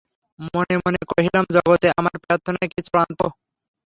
[0.47, 3.19] মনে মনে কহিলাম, জগতে আমার প্রার্থনাই কি চূড়ান্ত।